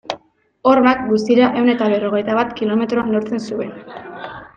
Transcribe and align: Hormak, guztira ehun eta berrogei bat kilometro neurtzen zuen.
Hormak, 0.69 1.03
guztira 1.09 1.49
ehun 1.59 1.69
eta 1.73 1.89
berrogei 1.91 2.21
bat 2.39 2.55
kilometro 2.61 3.05
neurtzen 3.11 3.45
zuen. 3.51 3.71